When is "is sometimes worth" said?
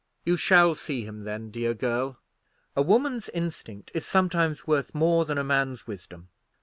3.93-4.95